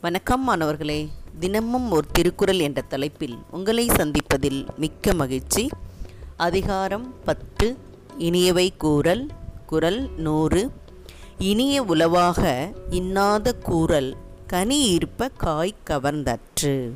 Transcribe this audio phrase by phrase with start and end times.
[0.00, 1.08] வணக்கம் மாணவர்களே.
[1.40, 5.68] தினமும் ஒரு திருக்குறள் என்ற தலைப்பில் உங்களை சந்திப்பதில் மிக்க மகிழ்ச்சி.
[6.36, 7.76] அதிகாரம் பத்து.
[8.18, 9.30] இனியவை கூறல்
[9.66, 10.70] குறள் நூறு.
[11.38, 14.16] இனிய உளவாக இன்னாத கூறல்
[14.46, 16.90] கனி இருப்ப காய் கவர்ந்தற்று.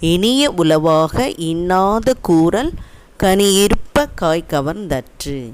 [0.00, 2.72] இனிய உளவாக இன்னாத கூறல்
[3.16, 5.52] கனி இருப்ப காய் கவர்ந்தற்று.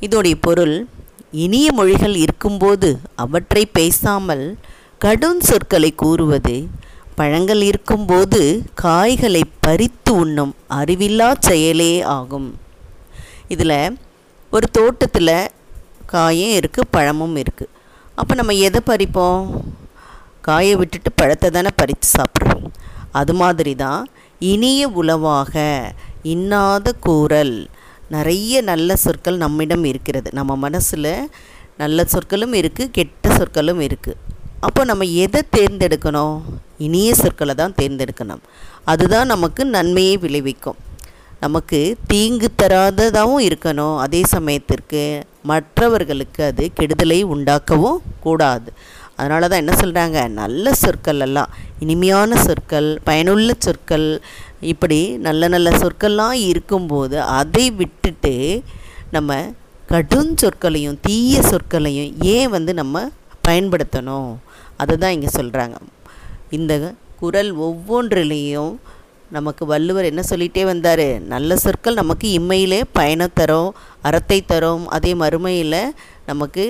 [0.00, 0.86] இதோடைய பொருள்
[1.32, 4.56] இனிய மொழிகள் இருக்கும்போது அவற்றை பேசாமல்
[5.02, 6.54] கடும் சொற்களை கூறுவது
[7.18, 8.40] பழங்கள் இருக்கும்போது
[8.82, 12.46] காய்களை பறித்து உண்ணும் அறிவில்லா செயலே ஆகும்.
[13.54, 13.78] இதில்
[14.56, 15.34] ஒரு தோட்டத்தில்
[16.12, 17.72] காயும் இருக்குது பழமும் இருக்குது.
[18.20, 19.44] அப்போ நம்ம எதை பறிப்போம்?
[20.48, 22.66] காயை விட்டுட்டு பழத்தை தானே பறித்து சாப்பிட்றோம்
[23.20, 24.02] அது மாதிரி தான்
[24.52, 25.64] இனிய உளவாக
[26.34, 27.56] இன்னாத கூறல்.
[28.16, 30.30] நிறைய நல்ல சொற்கள் நம்மிடம் இருக்கிறது.
[30.38, 31.14] நம்ம மனசில்
[31.82, 34.18] நல்ல சொற்களும் இருக்குது கெட்ட சொற்களும் இருக்குது.
[34.66, 36.36] அப்போ நம்ம எதை தேர்ந்தெடுக்கணும்?
[36.86, 38.42] இனிய சொற்களை தான் தேர்ந்தெடுக்கணும்.
[38.92, 40.78] அதுதான் நமக்கு நன்மையை விளைவிக்கும்.
[41.44, 41.78] நமக்கு
[42.10, 43.96] தீங்கு தராததாகவும் இருக்கணும்.
[44.04, 45.02] அதே சமயத்திற்கு
[45.50, 48.68] மற்றவர்களுக்கு அது கெடுதலை உண்டாக்கவும் கூடாது.
[49.16, 51.50] அதனால தான் என்ன சொல்கிறாங்க நல்ல சொற்கள் எல்லாம்
[51.84, 54.06] இனிமையான சொற்கள் பயனுள்ள சொற்கள்
[54.72, 58.34] இப்படி நல்ல நல்ல சொற்கள்லாம் இருக்கும்போது அதை விட்டுட்டு
[59.16, 59.40] நம்ம
[59.92, 63.04] கடும் சொற்களையும் தீய சொற்களையும் ஏன் வந்து நம்ம
[63.48, 64.30] பயன்படுத்தணும்?
[64.82, 65.76] அதை தான் இங்கே சொல்கிறாங்க
[66.58, 66.72] இந்த
[67.20, 68.72] குரல் ஒவ்வொன்றிலையும்
[69.36, 71.06] நமக்கு வள்ளுவர் என்ன சொல்லிகிட்டே வந்தார்?
[71.32, 73.70] நல்ல சொற்கள் நமக்கு இம்மையிலே பயணம் தரும்
[74.08, 74.82] அறத்தை தரும்.
[74.96, 75.78] அதே மறுமையில்
[76.30, 76.64] நமக்கு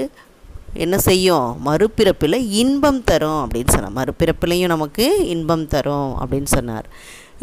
[0.84, 1.48] என்ன செய்யும்?
[1.66, 3.96] மறுபிறப்பில் இன்பம் தரும் அப்படின்னு சொன்னார்.
[3.98, 6.86] மறுபிறப்பிலையும் நமக்கு இன்பம் தரும் அப்படின்னு சொன்னார்.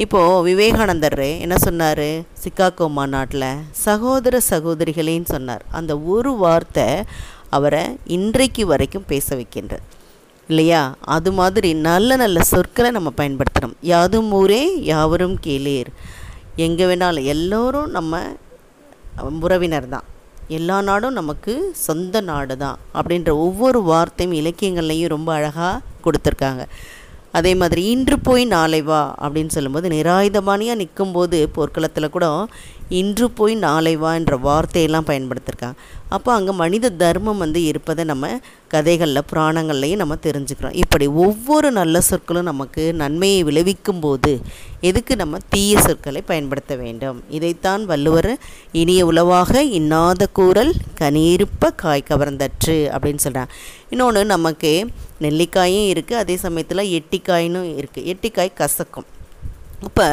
[0.04, 2.08] இப்போது விவேகானந்தர் என்ன சொன்னார்?
[2.44, 3.50] சிக்காகோ மாநாட்டில்
[3.86, 5.66] சகோதர சகோதரிகளேன்னு சொன்னார்.
[5.80, 6.88] அந்த ஒரு வார்த்தை
[7.58, 7.84] அவரை
[8.18, 9.86] இன்றைக்கு வரைக்கும் பேச வைக்கின்றது.
[10.50, 10.82] இல்லையா?
[11.16, 13.76] அது மாதிரி நல்ல நல்ல சொற்களை நம்ம பயன்படுத்தணும்.
[13.94, 15.90] யாதும் ஊரே யாவரும் கேளீர்.
[16.66, 18.22] எங்கே வேணாலும் எல்லோரும் நம்ம
[19.48, 20.08] உறவினர் தான்.
[20.58, 21.54] எல்லா நாடும் நமக்கு
[21.88, 26.64] சொந்த நாடு தான் அப்படின்ற ஒவ்வொரு வார்த்தையும் இலக்கியங்கள்லையும் ரொம்ப அழகாக கொடுத்துருக்காங்க.
[27.38, 32.28] அதே மாதிரி இன்று போய் நாளை வா அப்படின்னு சொல்லும்போது நிராயுதபாணியாக நிற்கும்போது போர்க்களத்தில் கூட
[33.00, 35.78] இன்று போய் நாளை வா என்ற வார்த்தையெல்லாம் பயன்படுத்தியிருக்காங்க
[36.10, 38.32] அப்போ அங்கே மனித தர்மம் வந்து இருப்பதை நம்ம
[38.74, 40.76] கதைகளில் புராணங்கள்லையும் நம்ம தெரிஞ்சுக்கிறோம்.
[40.84, 44.32] இப்படி ஒவ்வொரு நல்ல சொற்களும் நமக்கு நன்மையை விளைவிக்கும் போது
[44.90, 47.18] எதுக்கு நம்ம தீய சொற்களை பயன்படுத்த வேண்டும்?
[47.38, 48.32] இதைத்தான் வள்ளுவர்
[48.82, 53.56] இனிய உளவாக இன்னாத கூறல் கனியிருப்ப காய் கவர்ந்தற்று அப்படின்னு சொல்கிறாங்க
[53.94, 54.74] இன்னொன்று நமக்கு
[55.26, 59.10] நெல்லிக்காயும் இருக்குது அதே சமயத்தில் எட்டிக்காயினும் இருக்குது எட்டிக்காய் கசக்கும்.
[59.88, 60.08] அப்போ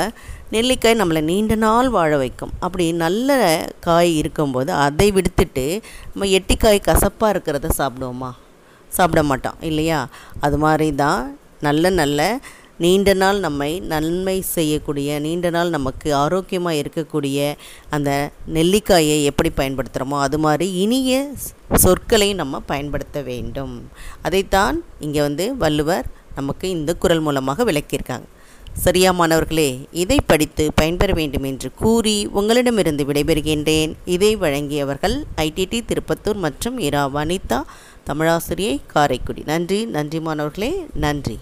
[0.54, 2.52] நெல்லிக்காய் நம்மளை நீண்ட நாள் வாழ வைக்கும்.
[2.64, 3.38] அப்படி நல்ல
[3.86, 5.66] காய் இருக்கும்போது அதை விடுத்துட்டு
[6.10, 8.32] நம்ம எட்டிக்காய் கசப்பாக இருக்கிறத சாப்பிடுவோமா?
[8.88, 9.98] சாப்பிட மாட்டான் இல்லையா?
[10.40, 12.20] அது மாதிரி தான் நல்ல நல்ல
[12.84, 17.54] நீண்ட நாள் நம்மை நன்மை செய்யக்கூடிய நீண்ட நாள் நமக்கு ஆரோக்கியமாக இருக்கக்கூடிய
[17.90, 18.10] அந்த
[18.56, 21.30] நெல்லிக்காயை எப்படி பயன்படுத்துகிறோமோ அது மாதிரி இனிய
[21.84, 23.74] சொற்களை நம்ம பயன்படுத்த வேண்டும்.
[24.22, 28.26] அதைத்தான் இங்கே வந்து வள்ளுவர் நமக்கு இந்த குரல் மூலமாக விளக்கியிருக்காங்க.
[28.84, 33.92] சரியா மாணவர்களே இதை படித்து பயன்பெற வேண்டும் என்று கூறி உங்களிடமிருந்து விடைபெறுகின்றேன்.
[34.04, 37.60] இதை வழங்கியவர்கள் ஐடிடி திருப்பத்தூர் மற்றும் இரா வனிதா
[38.08, 39.42] தமிழாசிரியை காரைக்குடி.
[39.46, 41.38] நன்றி நன்றி மாணவர்களே நன்றி.